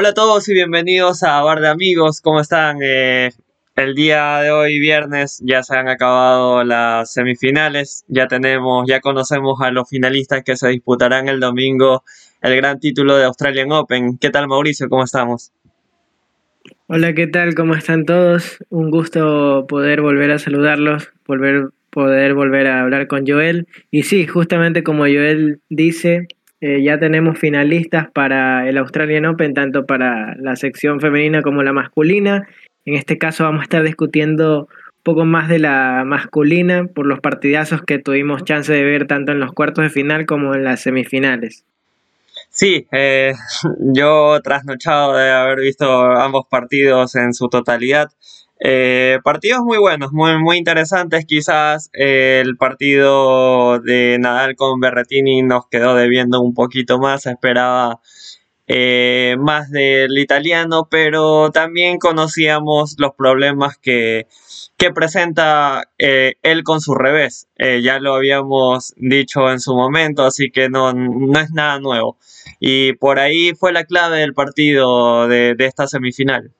[0.00, 2.22] Hola a todos y bienvenidos a Bar de Amigos.
[2.22, 2.78] ¿Cómo están?
[2.82, 3.32] Eh,
[3.76, 8.06] el día de hoy, viernes, ya se han acabado las semifinales.
[8.08, 12.02] Ya tenemos, ya conocemos a los finalistas que se disputarán el domingo
[12.40, 14.16] el gran título de Australian Open.
[14.16, 14.88] ¿Qué tal, Mauricio?
[14.88, 15.52] ¿Cómo estamos?
[16.86, 17.54] Hola, ¿qué tal?
[17.54, 18.56] ¿Cómo están todos?
[18.70, 23.68] Un gusto poder volver a saludarlos, volver, poder volver a hablar con Joel.
[23.90, 26.26] Y sí, justamente como Joel dice,
[26.60, 31.72] eh, ya tenemos finalistas para el Australian Open, tanto para la sección femenina como la
[31.72, 32.48] masculina.
[32.84, 37.20] En este caso vamos a estar discutiendo un poco más de la masculina por los
[37.20, 40.80] partidazos que tuvimos chance de ver tanto en los cuartos de final como en las
[40.80, 41.64] semifinales.
[42.50, 43.32] Sí, eh,
[43.78, 48.10] yo trasnochado de haber visto ambos partidos en su totalidad.
[48.62, 51.24] Eh, partidos muy buenos, muy, muy interesantes.
[51.24, 57.26] Quizás eh, el partido de Nadal con Berretini nos quedó debiendo un poquito más.
[57.26, 58.00] Esperaba
[58.66, 64.26] eh, más del italiano, pero también conocíamos los problemas que,
[64.94, 67.48] presenta él con su revés.
[67.58, 72.18] ya lo habíamos dicho en su momento, así que no, no es nada nuevo.
[72.60, 76.54] Y por ahí fue la clave del partido de esta semifinal.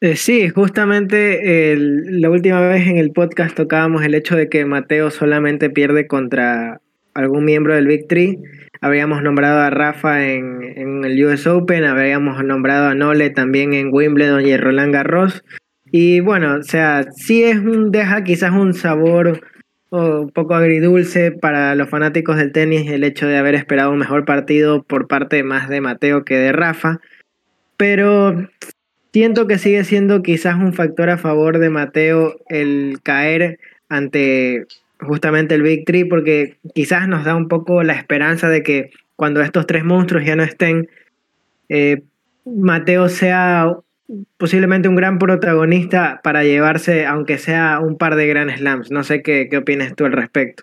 [0.00, 5.10] Eh, sí, justamente la última vez en el podcast tocábamos el hecho de que Mateo
[5.10, 6.80] solamente pierde contra
[7.14, 8.38] algún miembro del Big Three.
[8.80, 14.46] Habríamos nombrado a Rafa en, el US Open, habríamos nombrado a Nole también en Wimbledon
[14.46, 15.44] y en Roland Garros.
[15.90, 19.40] Y bueno, o sea, sí es un, deja quizás un sabor
[19.90, 24.24] un poco agridulce para los fanáticos del tenis el hecho de haber esperado un mejor
[24.26, 27.00] partido por parte más de Mateo que de Rafa.
[27.76, 28.48] Pero
[29.18, 34.64] Siento que sigue siendo quizás un factor a favor de Mateo el caer ante
[35.00, 39.40] justamente el Big Three, porque quizás nos da un poco la esperanza de que cuando
[39.40, 40.88] estos tres monstruos ya no estén,
[41.68, 42.04] eh,
[42.44, 43.74] Mateo sea
[44.36, 48.92] posiblemente un gran protagonista para llevarse, aunque sea un par de Grand Slams.
[48.92, 50.62] No sé qué, qué opinas tú al respecto.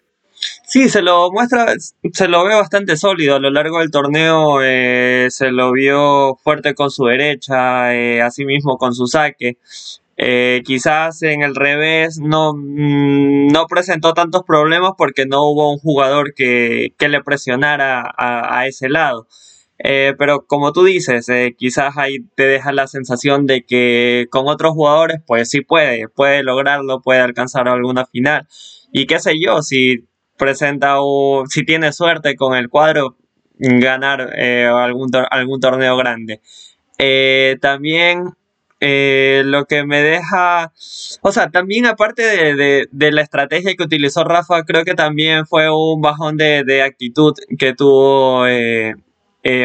[0.68, 1.76] Sí, se lo muestra,
[2.14, 6.74] se lo ve bastante sólido a lo largo del torneo, eh, se lo vio fuerte
[6.74, 9.58] con su derecha, eh, asimismo con su saque.
[10.18, 15.78] Eh, quizás en el revés no, mm, no presentó tantos problemas porque no hubo un
[15.80, 19.28] jugador que, le presionara a, ese lado.
[20.18, 21.28] pero como tú dices,
[21.58, 26.44] quizás ahí te deja la sensación de que con otros jugadores, pues sí puede, puede
[26.44, 28.48] lograrlo, puede alcanzar alguna final.
[28.92, 30.06] Y qué sé yo, si
[30.38, 33.16] presenta o si tiene suerte con el cuadro,
[33.58, 36.42] ganar eh, algún, algún torneo grande.
[36.98, 38.32] Eh, también
[38.80, 40.72] eh, lo que me deja,
[41.22, 42.24] o sea, también aparte
[42.56, 46.84] de, de, la estrategia que utilizó Rafa, creo que también fue un bajón de, de
[46.84, 48.46] actitud que tuvo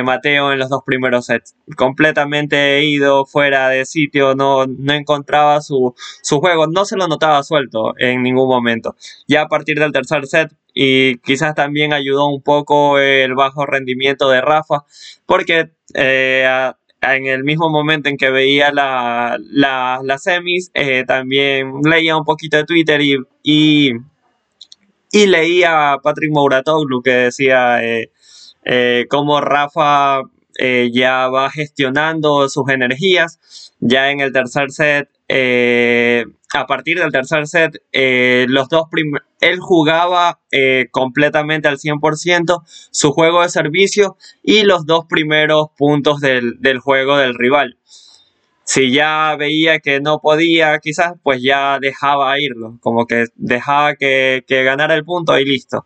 [0.05, 1.55] Mateo en los dos primeros sets.
[1.77, 5.95] Completamente ido fuera de sitio, no, no encontraba su,
[6.29, 8.95] juego, no se lo notaba suelto en ningún momento.
[9.27, 14.29] Ya a partir del tercer set y quizás también ayudó un poco el bajo rendimiento
[14.29, 14.85] de Rafa,
[15.27, 16.73] porque eh,
[17.03, 22.57] en el mismo momento en que veía la, la, semis, eh, también leía un poquito
[22.57, 30.23] de Twitter y, y, leía a Patrick Mouratoglu que decía eh, como Rafa
[30.93, 33.73] ya va gestionando sus energías.
[33.81, 38.85] Ya en el tercer set, eh, a partir del tercer set, los dos
[39.41, 40.41] él jugaba
[40.91, 47.35] completamente al 100% su juego de servicio y los dos primeros puntos del, juego del
[47.35, 47.77] rival.
[48.65, 54.45] Si ya veía que no podía, quizás, pues ya dejaba irlo, como que dejaba que,
[54.47, 55.85] que ganara el punto y listo.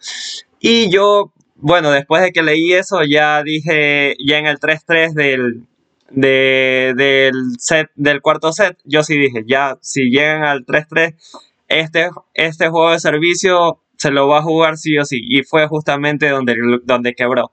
[0.60, 5.62] Y yo bueno, después de que leí eso, ya dije, ya en el 3-3 del,
[6.10, 11.14] del set, del cuarto set, yo sí dije, ya, si llegan al 3-3,
[11.68, 15.20] este, este juego de servicio se lo va a jugar sí o sí.
[15.22, 17.50] Y fue justamente donde, donde quebró.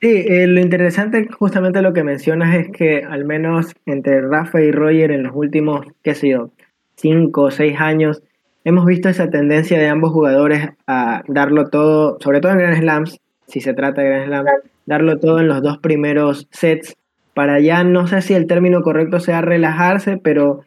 [0.00, 4.70] Sí, eh, lo interesante justamente lo que mencionas es que al menos entre Rafa y
[4.70, 6.50] Roger en los últimos, qué sé yo,
[6.96, 8.22] 5 o 6 años,
[8.64, 13.20] hemos visto esa tendencia de ambos jugadores a darlo todo, sobre todo en Grand Slams,
[13.46, 14.50] si se trata de Grand Slams,
[14.86, 16.96] darlo todo en los dos primeros sets,
[17.34, 20.62] para ya no sé si el término correcto sea relajarse, pero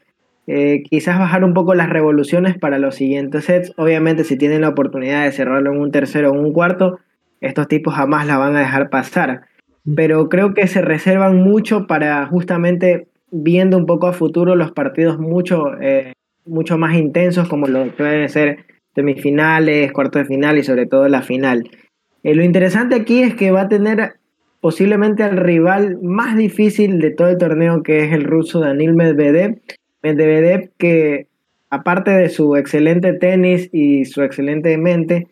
[0.46, 3.74] eh, quizás bajar un poco las revoluciones para los siguientes sets.
[3.78, 7.00] Obviamente si tienen la oportunidad de cerrarlo en un tercero o un cuarto,
[7.42, 9.42] estos tipos jamás la van a dejar pasar.
[9.96, 15.20] Pero creo que se reservan mucho para justamente viendo un poco a futuro los partidos
[15.20, 16.14] mucho eh,
[16.46, 21.22] mucho más intensos como lo pueden ser semifinales, cuartos de final y sobre todo la
[21.22, 21.70] final.
[22.24, 24.16] Eh, lo interesante aquí es que va a tener
[24.62, 29.60] posiblemente al rival más difícil de todo el torneo, que es el ruso Daniel Medvedev.
[30.04, 31.28] Medvedev que
[31.70, 35.28] aparte de su excelente tenis y su excelente mente,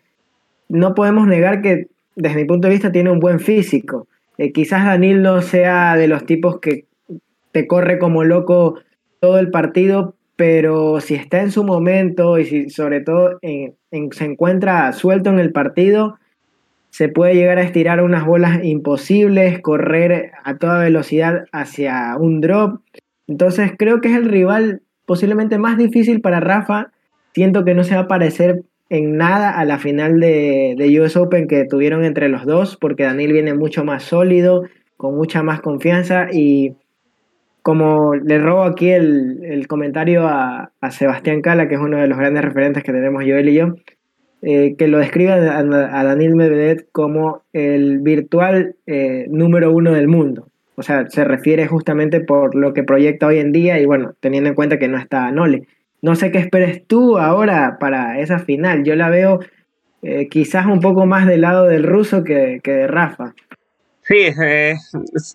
[0.68, 4.06] no podemos negar que desde mi punto de vista tiene un buen físico.
[4.38, 6.84] Eh, quizás Daniel no sea de los tipos que
[7.52, 8.80] te corre como loco
[9.20, 14.92] todo el partido, pero si está en su momento y si sobre todo se encuentra
[14.92, 16.18] suelto en el partido,
[16.90, 22.80] se puede llegar a estirar unas bolas imposibles, correr a toda velocidad hacia un drop.
[23.26, 26.90] Entonces creo que es el rival posiblemente más difícil para Rafa.
[27.34, 31.16] Siento que no se va a parecer en nada a la final de, de US
[31.16, 34.64] Open que tuvieron entre los dos, porque Daniel viene mucho más sólido,
[34.96, 36.74] con mucha más confianza y
[37.68, 42.42] como le robo aquí el, comentario a, Sebastián Cala, que es uno de los grandes
[42.42, 43.74] referentes que tenemos Joel y yo,
[44.40, 45.64] eh, que lo describe a,
[46.04, 50.46] Daniel Medvedev como el virtual eh, número uno del mundo.
[50.76, 54.48] O sea, se refiere justamente por lo que proyecta hoy en día y bueno, teniendo
[54.48, 55.66] en cuenta que no está Nole.
[56.02, 58.84] No sé qué esperes tú ahora para esa final.
[58.84, 59.40] Yo la veo
[60.02, 63.34] eh, quizás un poco más del lado del ruso que, de Rafa.
[64.02, 64.28] Sí,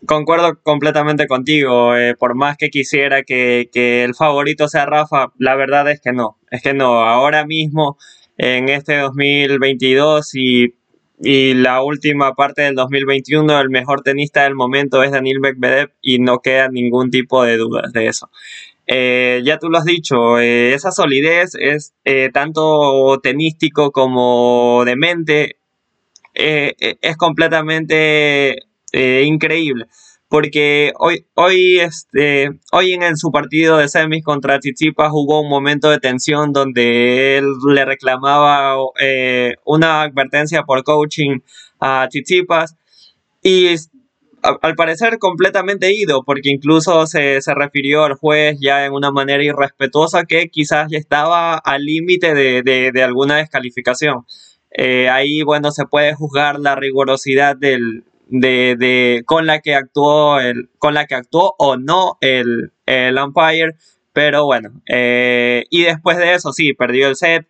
[0.05, 1.91] concuerdo completamente contigo.
[2.17, 6.37] Por más que quisiera que, que, el favorito sea Rafa, la verdad es que no.
[6.49, 7.01] Es que no.
[7.01, 7.97] Ahora mismo,
[8.37, 10.73] en este 2022 y,
[11.19, 16.19] y la última parte del 2021, el mejor tenista del momento es Daniel Medvedev y
[16.19, 18.29] no queda ningún tipo de dudas de eso.
[18.85, 24.95] Eh, ya tú lo has dicho, eh, esa solidez es eh, tanto tenístico como de
[24.95, 25.57] mente,
[26.35, 28.57] es completamente
[28.91, 29.85] increíble.
[30.33, 35.91] Porque hoy, hoy, este, hoy en, su partido de semis contra Tsitsipas hubo un momento
[35.91, 38.75] de tensión donde él le reclamaba
[39.63, 41.41] una advertencia por coaching
[41.79, 42.75] a Tsitsipas
[43.43, 43.75] y
[44.41, 50.23] al parecer completamente ido, porque incluso se, refirió al juez ya en una manera irrespetuosa
[50.23, 54.25] que quizás ya estaba al límite de, alguna descalificación.
[54.71, 58.03] Eh, ahí, bueno, se puede juzgar la rigurosidad del,
[58.39, 63.75] de, con la que actuó el, con la que actuó o no el, el umpire,
[64.11, 67.47] pero bueno, eh, y después de eso sí, perdió el set,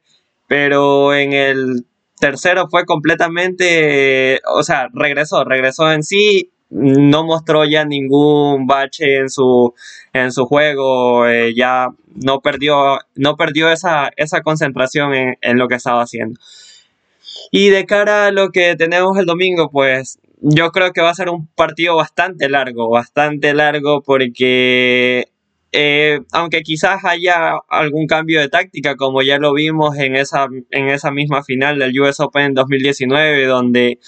[0.47, 1.85] pero en el
[2.19, 9.29] tercero fue completamente, o sea, regresó, regresó en sí no mostró ya ningún bache en
[9.29, 9.75] su,
[10.11, 15.67] en su juego, eh, ya no perdió, no perdió esa, esa concentración en, en, lo
[15.67, 16.39] que estaba haciendo.
[17.51, 21.15] Y de cara a lo que tenemos el domingo, pues yo creo que va a
[21.15, 25.29] ser un partido bastante largo, bastante largo porque
[25.71, 30.89] eh, aunque quizás haya algún cambio de táctica, como ya lo vimos en esa, en
[30.89, 33.99] esa misma final del US Open 2019, donde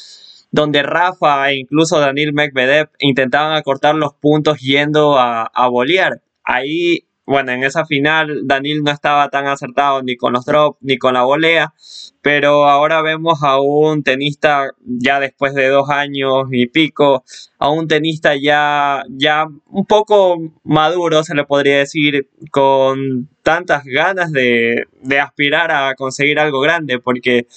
[0.52, 6.22] donde Rafa e incluso Daniel Medvedev intentaban acortar los puntos yendo a, a bolear.
[6.44, 10.98] Ahí, bueno, en esa final Daniel no estaba tan acertado ni con los drops ni
[10.98, 11.74] con la volea,
[12.22, 17.24] pero ahora vemos a un tenista ya después de dos años y pico,
[17.58, 24.32] a un tenista ya, ya un poco maduro, se le podría decir, con tantas ganas
[24.32, 27.48] de, de aspirar a conseguir algo grande, porque...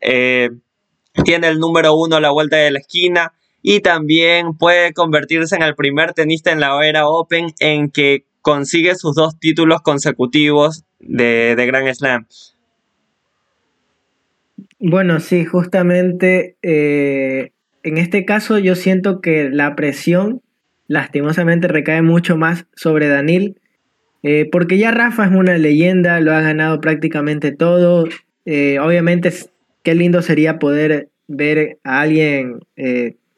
[0.00, 0.50] Eh,
[1.24, 3.32] tiene el número uno a la vuelta de la esquina
[3.62, 8.94] y también puede convertirse en el primer tenista en la era Open en que consigue
[8.94, 12.26] sus dos títulos consecutivos de, de Grand Slam.
[14.80, 20.40] Bueno, sí, justamente eh, en este caso yo siento que la presión
[20.86, 23.60] lastimosamente recae mucho más sobre Daniel,
[24.22, 28.08] eh, porque ya Rafa es una leyenda, lo ha ganado prácticamente todo.
[28.46, 29.32] Eh, obviamente
[29.82, 32.60] qué lindo sería poder ver a alguien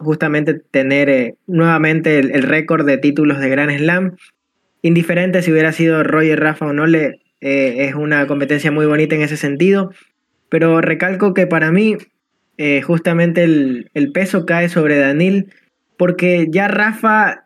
[0.01, 4.17] justamente tener eh, nuevamente el, récord de títulos de Grand Slam.
[4.83, 9.15] Indiferente si hubiera sido Roger Rafa o no, le, eh, es una competencia muy bonita
[9.15, 9.93] en ese sentido.
[10.49, 11.97] Pero recalco que para mí
[12.85, 15.51] justamente el, el, peso cae sobre Daniel,
[15.97, 17.45] porque ya Rafa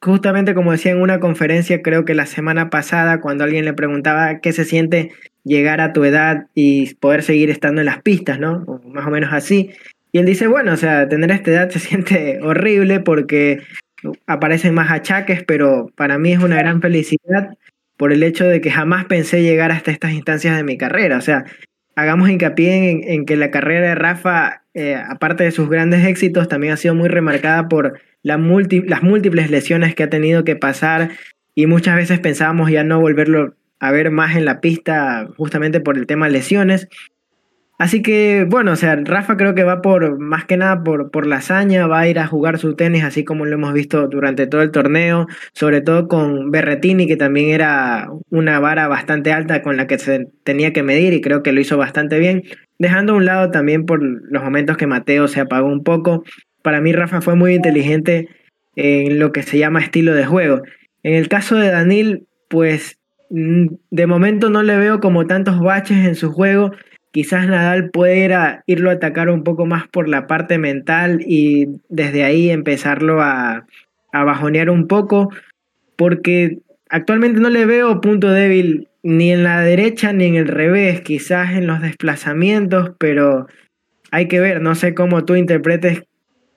[0.00, 4.40] justamente como decía en una conferencia, creo que la semana pasada, cuando alguien le preguntaba
[4.40, 5.12] qué se siente
[5.44, 8.64] llegar a tu edad y poder seguir estando en las pistas, ¿no?
[8.86, 9.70] más o menos así.
[10.16, 13.60] Y él dice, bueno, o sea, tener esta edad se siente horrible porque
[14.26, 17.50] aparecen más achaques, pero para mí es una gran felicidad
[17.98, 21.18] por el hecho de que jamás pensé llegar hasta estas instancias de mi carrera.
[21.18, 21.44] O sea,
[21.96, 26.72] hagamos hincapié en, que la carrera de Rafa, eh, aparte de sus grandes éxitos, también
[26.72, 31.10] ha sido muy remarcada por las múltiples lesiones que ha tenido que pasar
[31.54, 35.98] y muchas veces pensábamos ya no volverlo a ver más en la pista justamente por
[35.98, 36.88] el tema lesiones.
[37.78, 41.26] Así que, bueno, o sea, Rafa creo que va por, más que nada por, por
[41.26, 44.46] la hazaña, va a ir a jugar su tenis así como lo hemos visto durante
[44.46, 49.76] todo el torneo, sobre todo con Berretini, que también era una vara bastante alta con
[49.76, 52.44] la que se tenía que medir y creo que lo hizo bastante bien,
[52.78, 56.24] dejando a un lado también por los momentos que Mateo se apagó un poco.
[56.62, 58.28] Para mí Rafa fue muy inteligente
[58.74, 60.62] en lo que se llama estilo de juego.
[61.02, 66.06] En el caso de Danil, pues mm, de momento no le veo como tantos baches
[66.06, 66.72] en su juego
[67.16, 72.24] quizás Nadal pueda irlo a atacar un poco más por la parte mental y desde
[72.24, 73.64] ahí empezarlo a,
[74.12, 75.30] a bajonear un poco,
[75.96, 76.58] porque
[76.90, 81.52] actualmente no le veo punto débil ni en la derecha ni en el revés, quizás
[81.52, 83.46] en los desplazamientos, pero
[84.10, 86.02] hay que ver, no sé cómo tú interpretes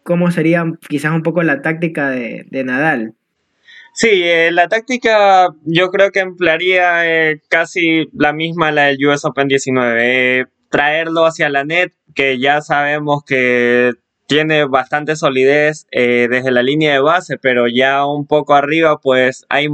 [0.03, 3.13] cómo sería quizás un poco la táctica de, Nadal.
[4.01, 9.25] Sí, eh, la táctica yo creo que emplearía eh, casi la misma la del US
[9.25, 10.39] Open 19.
[10.39, 13.91] Eh, traerlo hacia la net, que ya sabemos que
[14.25, 19.67] tiene bastante solidez desde la línea de base, pero ya un poco arriba, pues hay,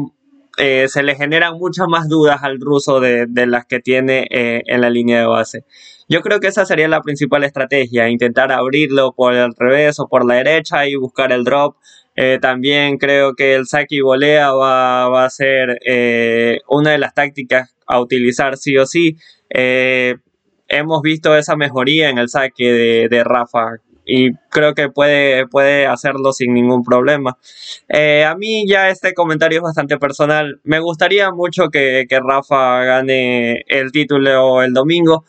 [0.57, 4.89] se le generan muchas más dudas al ruso de, de las que tiene en la
[4.89, 5.65] línea de base.
[6.07, 10.25] Yo creo que esa sería la principal estrategia, intentar abrirlo por el revés o por
[10.25, 11.75] la derecha y buscar el drop
[12.15, 17.13] eh, también creo que el saque y volea va, a ser eh, una de las
[17.13, 19.17] tácticas a utilizar sí o sí.
[19.49, 20.15] Eh,
[20.67, 26.31] hemos visto esa mejoría en el saque de, Rafa y creo que puede, puede hacerlo
[26.31, 27.37] sin ningún problema.
[27.89, 30.59] a mí ya este comentario es bastante personal.
[30.63, 35.25] Me gustaría mucho que, Rafa gane el título el domingo.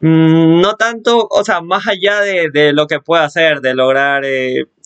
[0.00, 4.24] Mm, no tanto, o sea, más allá de, de lo que pueda hacer, de lograr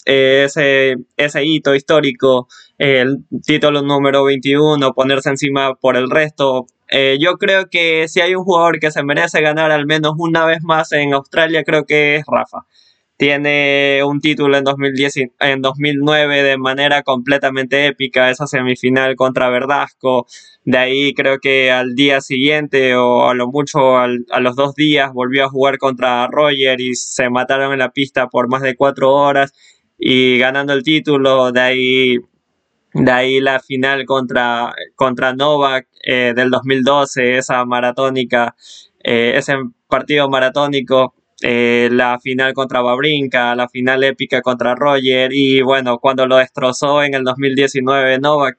[0.07, 2.49] ese, ese hito histórico,
[2.79, 6.67] el título número 21, ponerse encima por el resto.
[6.89, 10.47] Eh, yo creo que si hay un jugador que se merece ganar al menos una
[10.47, 12.67] vez más en Australia, creo que es Rafa.
[13.19, 20.27] Tiene un título en, 2010, en 2009 de manera completamente épica, esa semifinal contra Verdasco.
[20.65, 24.09] De ahí creo que al día siguiente o a lo mucho a
[24.41, 28.49] los dos días volvió a jugar contra Roger y se mataron en la pista por
[28.49, 29.53] más de cuatro horas
[29.99, 32.19] y ganando el título, de ahí,
[32.95, 38.55] de ahí la final contra, contra Novak eh, del 2012, esa maratónica,
[39.03, 39.55] eh, ese
[39.89, 46.27] partido maratónico, eh, la final contra Babrinka, la final épica contra Roger y bueno, cuando
[46.27, 48.59] lo destrozó en el 2019 Novak.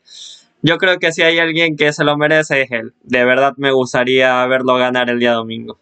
[0.62, 2.94] Yo creo que si hay alguien que se lo merece es él.
[3.03, 5.79] De verdad me gustaría verlo ganar el día domingo.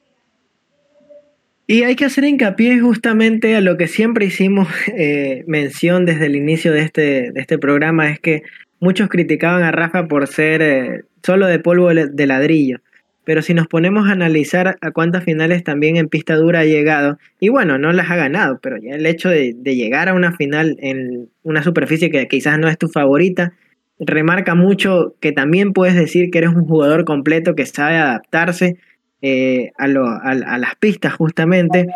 [1.68, 6.36] Y hay que hacer hincapié justamente a lo que siempre hicimos eh, mención desde el
[6.36, 8.44] inicio de este, de este programa, es que
[8.80, 12.80] muchos criticaban a Rafa por ser eh, solo de polvo de ladrillo.
[13.24, 17.18] Pero si nos ponemos a analizar a cuántas finales también en pista dura ha llegado,
[17.40, 20.34] y bueno, no las ha ganado, pero ya el hecho de, de llegar a una
[20.34, 23.54] final en una superficie que quizás no es tu favorita,
[23.98, 28.78] remarca mucho que también puedes decir que eres un jugador completo que sabe adaptarse
[29.28, 31.88] eh, a, las pistas justamente.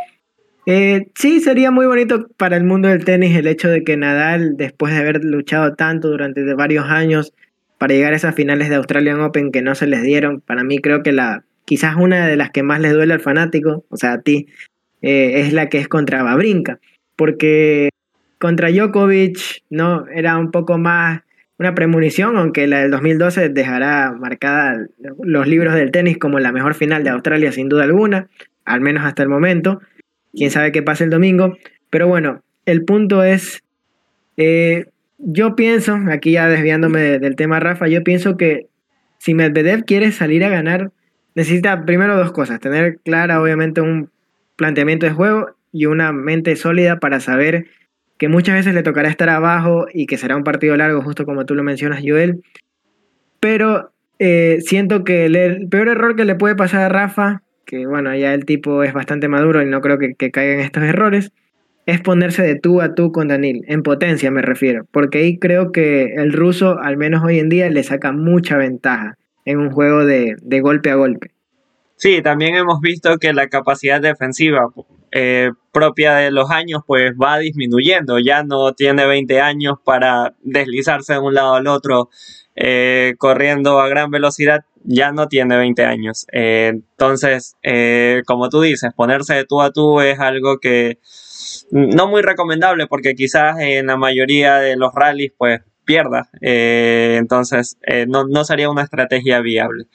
[0.66, 4.58] Eh, sí, sería muy bonito para el mundo del tenis el hecho de que Nadal,
[4.58, 7.34] después de haber luchado tanto durante varios años
[7.78, 10.80] para llegar a esas finales de Australian Open que no se les dieron, para mí
[10.80, 14.14] creo que la quizás una de las que más les duele al fanático, o sea,
[14.14, 14.48] a ti,
[15.04, 16.80] eh, es la que es contra Babrinka,
[17.16, 17.90] porque
[18.40, 21.22] contra Djokovic no era un poco más
[21.60, 24.88] una premonición, aunque la del 2012 dejará marcada
[25.22, 28.30] los libros del tenis como la mejor final de Australia sin duda alguna,
[28.64, 29.82] al menos hasta el momento.
[30.34, 31.58] Quién sabe qué pasa el domingo.
[31.90, 33.62] Pero bueno, el punto es,
[34.38, 34.86] eh,
[35.18, 38.68] yo pienso, aquí ya desviándome del tema Rafa, yo pienso que
[39.18, 40.92] si Medvedev quiere salir a ganar,
[41.36, 44.10] necesita primero dos cosas, tener clara obviamente un
[44.56, 47.66] planteamiento de juego y una mente sólida para saber
[48.20, 51.46] que muchas veces le tocará estar abajo y que será un partido largo, justo como
[51.46, 52.44] tú lo mencionas, Joel.
[53.40, 58.14] Pero eh, siento que el, peor error que le puede pasar a Rafa, que bueno,
[58.14, 61.32] ya el tipo es bastante maduro y no creo que, que caiga en estos errores,
[61.86, 65.72] es ponerse de tú a tú con Danil, en potencia me refiero, porque ahí creo
[65.72, 70.06] que el ruso, al menos hoy en día, le saca mucha ventaja en un juego
[70.06, 71.32] de, de golpe a golpe.
[71.96, 74.68] Sí, también hemos visto que la capacidad defensiva
[75.12, 81.14] eh, propia de los años pues va disminuyendo, ya no tiene 20 años para deslizarse
[81.14, 82.10] de un lado al otro
[82.56, 86.26] eh, corriendo a gran velocidad, ya no tiene 20 años.
[86.32, 87.56] Eh, entonces,
[88.26, 91.00] como tú dices, ponerse de tú a tú es algo que
[91.72, 98.28] no muy recomendable porque quizás en la mayoría de los rallies pues pierda, entonces no,
[98.28, 99.88] no sería una estrategia viable.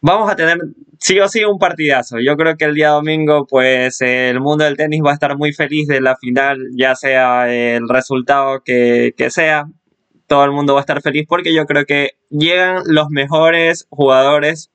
[0.00, 0.58] Vamos a tener
[0.98, 2.18] sí o sí un partidazo.
[2.20, 5.52] Yo creo que el día domingo, pues el mundo del tenis va a estar muy
[5.52, 9.66] feliz de la final, ya sea el resultado que, que sea.
[10.26, 14.70] Todo el mundo va a estar feliz porque yo creo que llegan los mejores jugadores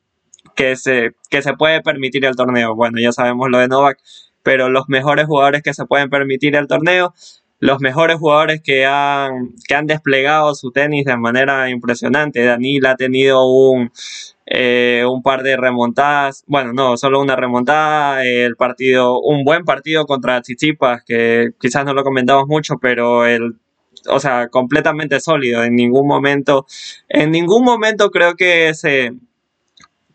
[0.55, 2.75] que se, que se puede permitir el torneo.
[2.75, 3.99] Bueno, ya sabemos lo de Novak,
[4.41, 7.13] pero los mejores jugadores que se pueden permitir el torneo
[7.59, 12.43] los mejores jugadores que han, que han desplegado su tenis de manera impresionante.
[12.43, 13.91] Danil ha tenido un,
[14.45, 20.05] eh, un par de remontadas, bueno, no, solo una remontada, el partido, un buen partido
[20.05, 23.55] contra Chichipas, que quizás no lo comentamos mucho, pero el,
[24.07, 26.65] o sea, completamente sólido, en ningún momento,
[27.07, 29.13] en ningún momento creo que se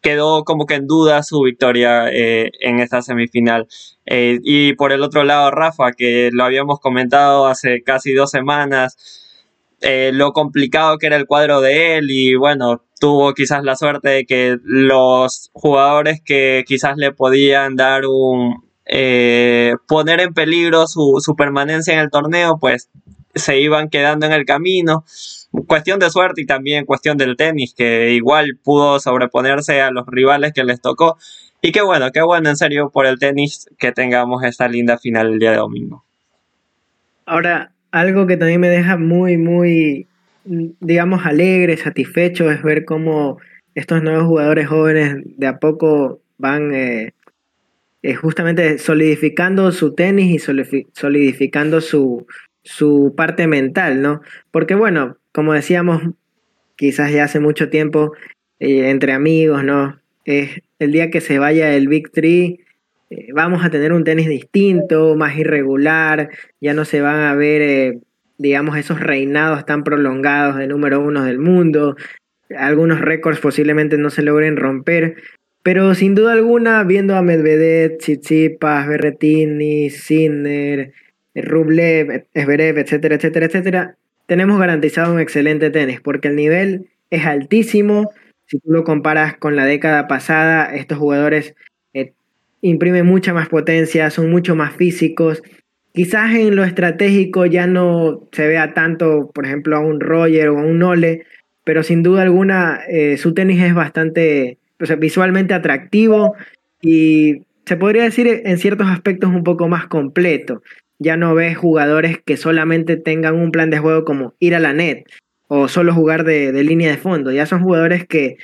[0.00, 3.66] quedó como que en duda su victoria eh, en esta semifinal.
[4.06, 8.96] Eh, y por el otro lado, Rafa, que lo habíamos comentado hace casi dos semanas,
[9.80, 14.08] eh, lo complicado que era el cuadro de él y bueno, tuvo quizás la suerte
[14.08, 18.64] de que los jugadores que quizás le podían dar un...
[19.86, 22.90] poner en peligro su, su permanencia en el torneo, pues
[23.34, 25.04] se iban quedando en el camino
[25.66, 30.52] cuestión de suerte y también cuestión del tenis, que igual pudo sobreponerse a los rivales
[30.52, 31.16] que les tocó.
[31.60, 35.32] Y qué bueno, qué bueno en serio por el tenis que tengamos esta linda final
[35.32, 36.04] el día de domingo.
[37.26, 40.06] Ahora, algo que también me deja muy, muy,
[40.44, 43.38] digamos, alegre, satisfecho, es ver cómo
[43.74, 47.12] estos nuevos jugadores jóvenes de a poco van eh,
[48.02, 52.26] eh, justamente solidificando su tenis y solidificando su,
[52.68, 54.20] su parte mental, ¿no?
[54.50, 56.02] Porque bueno, como decíamos,
[56.76, 58.12] quizás ya hace mucho tiempo,
[58.60, 59.98] eh, entre amigos, ¿no?
[60.26, 62.60] Es el día que se vaya el Big Three,
[63.08, 66.28] eh, vamos a tener un tenis distinto, más irregular,
[66.60, 68.00] ya no se van a ver, eh,
[68.36, 71.96] digamos, esos reinados tan prolongados de número uno del mundo,
[72.54, 75.16] algunos récords posiblemente no se logren romper,
[75.62, 80.92] pero sin duda alguna, viendo a Medvedev, Tsitsipas, Berretini, Sinner,
[81.42, 83.96] Rublev, Esberev, etcétera, etcétera, etcétera,
[84.26, 88.10] tenemos garantizado un excelente tenis, porque el nivel es altísimo.
[88.46, 91.54] Si tú lo comparas con la década pasada, estos jugadores
[91.94, 92.12] eh,
[92.60, 95.42] imprimen mucha más potencia, son mucho más físicos.
[95.94, 100.58] Quizás en lo estratégico ya no se vea tanto, por ejemplo, a un Roger o
[100.58, 101.24] a un Nole,
[101.64, 104.58] pero sin duda alguna eh, su tenis es bastante
[104.98, 106.34] visualmente atractivo
[106.82, 110.62] y se podría decir en ciertos aspectos un poco más completo
[110.98, 114.72] ya no ves jugadores que solamente tengan un plan de juego como ir a la
[114.72, 115.04] net
[115.46, 117.32] o solo jugar de, línea de fondo.
[117.32, 118.36] Ya son jugadores que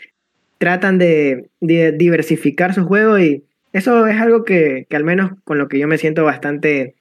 [0.58, 5.78] tratan de, diversificar su juego y eso es algo que, al menos con lo que
[5.78, 6.94] yo me siento bastante,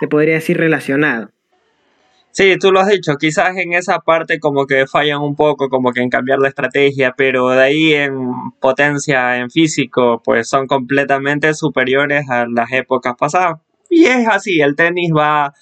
[0.00, 1.30] te podría decir, relacionado.
[2.32, 5.92] Sí, tú lo has dicho, quizás en esa parte como que fallan un poco, como
[5.92, 11.54] que en cambiar la estrategia, pero de ahí en potencia, en físico, pues son completamente
[11.54, 13.60] superiores a las épocas pasadas.
[13.96, 15.54] Y es así, el tenis va,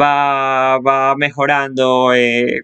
[0.00, 2.60] va, va mejorando eh,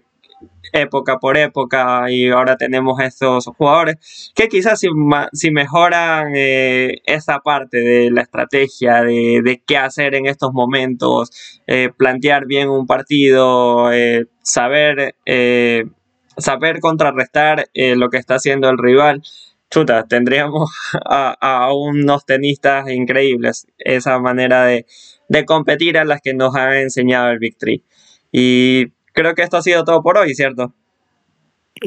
[0.71, 7.79] época por época y ahora tenemos estos jugadores que quizás si, mejoran eh, esa parte
[7.79, 13.89] de la estrategia, de, qué hacer en estos momentos, eh, plantear bien un partido,
[14.41, 15.13] saber,
[16.37, 19.23] saber contrarrestar lo que está haciendo el rival,
[19.69, 20.69] chuta, tendríamos
[21.05, 23.67] a, unos tenistas increíbles.
[23.77, 24.85] Esa manera de,
[25.45, 27.83] competir a las que nos ha enseñado el Victory.
[28.31, 30.73] Y creo que esto ha sido todo por hoy, ¿cierto?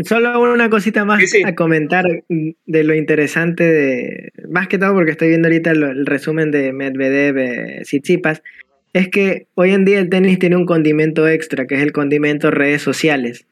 [0.05, 5.29] Solo una cosita más a comentar de lo interesante de, más que todo porque estoy
[5.29, 8.41] viendo ahorita el, resumen de Medvedev, eh, Tsitsipas,
[8.93, 12.53] es que hoy en día el tenis tiene un condimento extra, que es el condimento
[12.53, 13.47] redes sociales.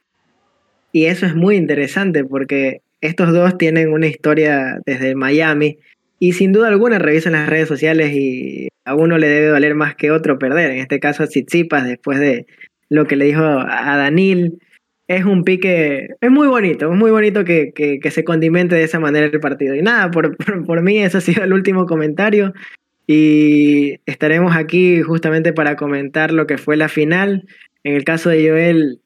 [0.92, 5.78] Y eso es muy interesante porque estos dos tienen una historia desde Miami
[6.18, 9.94] y sin duda alguna revisan las redes sociales y a uno le debe doler más
[9.94, 10.70] que otro perder.
[10.70, 12.46] En este caso a Tsitsipas después de
[12.88, 14.58] lo que le dijo a Danil.
[15.06, 17.72] Es un pique, es muy bonito, es muy bonito que,
[18.10, 19.74] se condimente de esa manera el partido.
[19.74, 22.52] Y nada, por, por mí ese ha sido el último comentario
[23.06, 27.46] y estaremos aquí justamente para comentar lo que fue la final.
[27.84, 29.00] En el caso de Joel,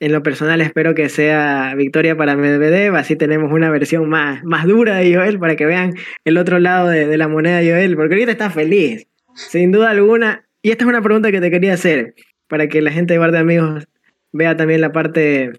[0.00, 4.66] en lo personal espero que sea victoria para Medvedev, así tenemos una versión más, más
[4.66, 8.14] dura de Joel para que vean el otro lado de, la moneda de Joel, porque
[8.14, 10.44] ahorita está feliz, sin duda alguna.
[10.62, 12.14] Y esta es una pregunta que te quería hacer,
[12.46, 13.88] para que la gente de Bar de Amigos
[14.32, 15.52] vea también la parte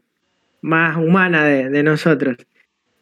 [0.62, 2.38] más humana de, de nosotros.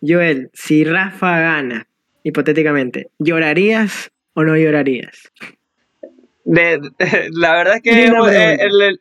[0.01, 1.87] Joel, si Rafa gana,
[2.23, 5.31] hipotéticamente, ¿llorarías o no llorarías?
[6.47, 8.09] La verdad es que eh,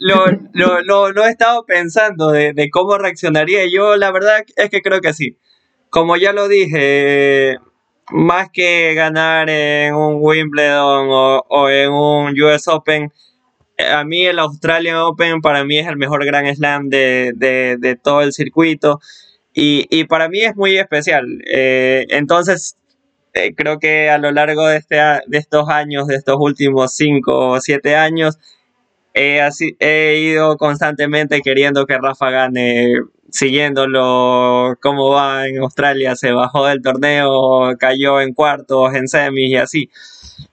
[0.01, 3.63] lo, he estado pensando de, cómo reaccionaría.
[3.73, 5.39] Yo la verdad es que creo que sí.
[5.89, 7.59] Como ya lo dije,
[8.11, 13.13] más que ganar en un Wimbledon o, en un US Open,
[13.79, 18.33] a mí el Australian Open para mí es el mejor Grand Slam de, todo el
[18.33, 19.01] circuito
[19.55, 21.25] y, para mí es muy especial.
[21.47, 22.77] Eh, entonces,
[23.37, 27.51] eh, creo que a lo largo de, este, de estos años, de estos últimos 5
[27.51, 28.39] o 7 años,
[29.15, 29.41] he,
[29.81, 32.95] he ido constantemente queriendo que Rafa gane
[33.31, 39.57] siguiéndolo cómo va en Australia, se bajó del torneo, cayó en cuartos, en semis y
[39.57, 39.91] así.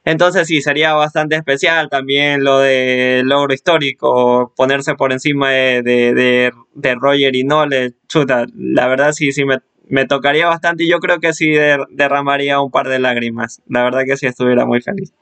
[0.06, 6.96] Entonces sí, sería bastante especial también lo de logro histórico, ponerse por encima de, de,
[6.96, 11.20] Roger y Nole, chuta, la verdad sí, sí me, me tocaría bastante y yo creo
[11.20, 11.54] que sí
[11.90, 15.14] derramaría un par de lágrimas, la verdad que sí estuviera muy feliz.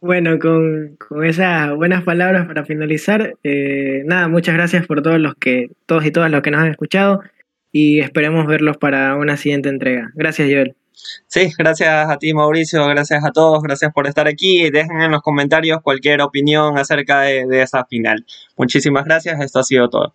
[0.00, 5.70] Bueno, con, esas buenas palabras para finalizar, eh, nada, muchas gracias por todos los que,
[5.86, 7.22] todos y todas los que nos han escuchado
[7.72, 10.10] y esperemos verlos para una siguiente entrega.
[10.14, 10.76] Gracias, Joel.
[11.26, 14.70] Sí, gracias a ti, Mauricio, gracias a todos, gracias por estar aquí.
[14.70, 18.26] Dejen en los comentarios cualquier opinión acerca de esa final.
[18.56, 20.14] Muchísimas gracias, esto ha sido todo.